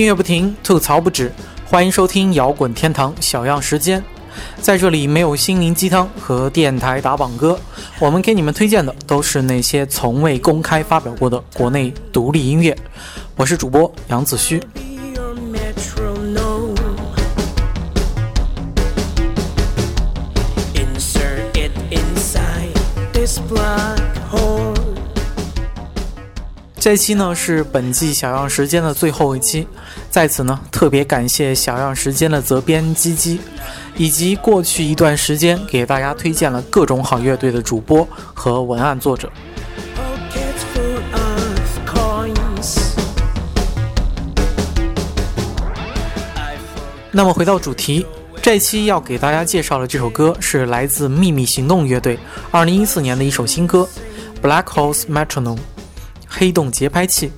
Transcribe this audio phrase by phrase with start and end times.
[0.00, 1.30] 音乐不停，吐槽不止，
[1.66, 4.02] 欢迎收听摇滚天堂小样时间。
[4.58, 7.60] 在这里没有心灵鸡汤和电台打榜歌，
[7.98, 12.74] 我们给你们推荐的都是那些从未公开发表过的国内独立音乐。
[13.36, 14.58] 我是主播杨子虚。
[26.80, 29.68] 这期呢是本季小样时间的最后一期，
[30.10, 33.38] 在此呢特别感谢小样时间的责编鸡鸡，
[33.98, 39.30] 以及过去一段时间给大家推荐了各种好乐队的主播和文案作者。
[47.12, 48.06] 那么回到主题，
[48.40, 52.18] 这期要给大家介绍的这首歌是来自秘密行动乐队
[52.52, 53.86] 2014年的一首新歌
[54.48, 55.56] 《Black Holes Metronome》。
[56.30, 57.30] 黑洞节拍器。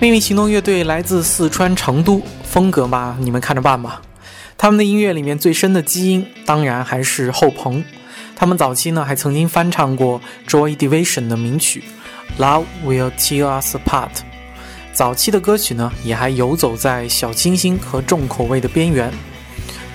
[0.00, 4.00] 秘密行动乐队来自四川成都，风格嘛，你们看着办吧。
[4.56, 7.82] 他们的音乐里面最深的基因，当然还是后朋。
[8.36, 11.82] 他们早期呢，还曾经翻唱过 Joy Division 的名曲
[12.40, 14.08] 《Love Will Tear Us Apart》。
[14.92, 19.12] 早期的歌曲呢，也还游走在小清新和重口味的边缘。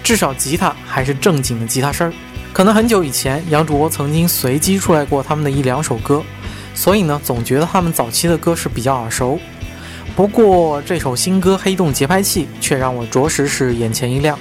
[0.03, 2.13] 至少吉他还是正经的吉他声儿。
[2.51, 6.21] 可能很久以前，杨主播曾经随机出来过他们的一两首歌，
[6.75, 9.39] 所以呢，总觉得他们早期的歌是比较耳熟。
[10.15, 14.37] 不过这首新歌《黑洞节拍器》却让我着实是眼前一亮。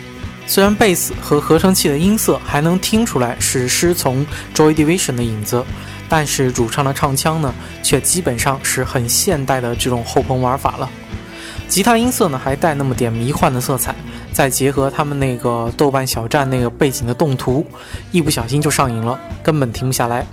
[0.47, 5.65] 虽然贝斯和合成器的音色还能听出来是师从 Joy Division 的影子，
[6.09, 10.91] 但是主唱的唱腔呢，却基本上是很现代的这种后朋玩法了。
[11.69, 13.95] 吉他音色呢，还带那么点迷幻的色彩，
[14.31, 17.65] 再结合他们那个豆瓣小站那个背景的动图，
[18.11, 20.27] 一不小心就上瘾了，根本停不下来。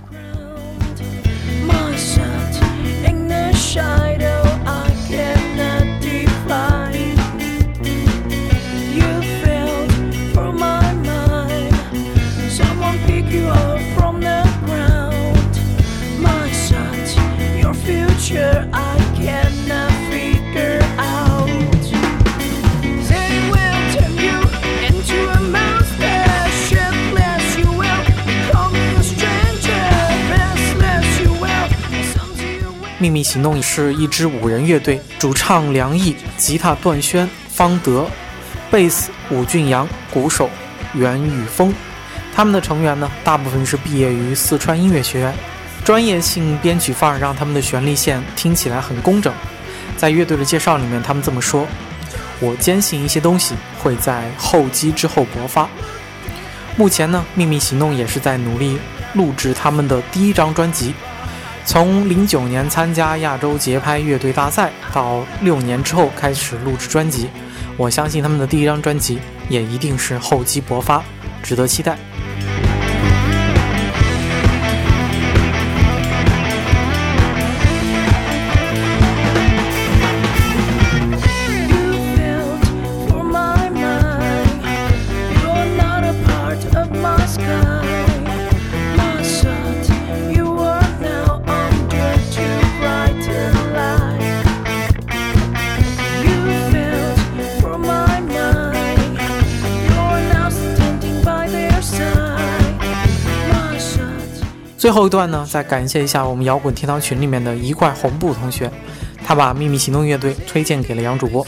[33.00, 38.06] 秘密行动是一支五人乐队，主唱梁毅，吉他段轩、方德，
[38.70, 40.50] 贝斯武俊阳，鼓手
[40.92, 41.74] 袁宇峰。
[42.36, 45.34] 他们的成员呢，大部分是毕业于四川音乐学院，
[45.82, 49.32] 专业性编曲范儿让他们的旋律线听起来很工整。
[49.96, 51.66] 在乐队的介绍里面，他们这么说
[52.38, 55.66] ：“我坚信一些东西会在后机之后勃发。”
[56.76, 58.78] 目前呢，秘密行动也是在努力
[59.14, 60.94] 录制他们的第一张专辑。
[61.64, 67.28] 从零九年参加亚洲节拍乐队大赛，到六年之后开始录制专辑，
[67.76, 71.02] 我相信他们的第一张专辑也一定是厚积薄发，
[71.42, 71.96] 值得期待。
[104.80, 108.72] 最后一段呢，再感谢一下我们摇滚天堂群里面的一块红布同学，
[109.22, 111.46] 他把秘密行动乐队推荐给了杨主播。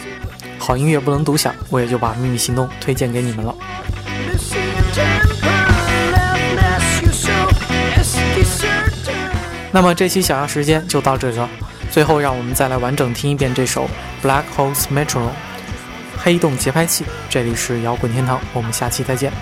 [0.58, 3.54] 好音乐不能独享，我也就把秘密行动推荐给你们了。
[9.70, 11.48] 那么这期小样时间就到这里了，
[11.90, 13.88] 最后让我们再来完整听一遍这首
[14.26, 15.20] 《Black Holes Metro》
[16.18, 17.06] 黑洞节拍器。
[17.30, 19.32] 这里是摇滚天堂，我们下期再见。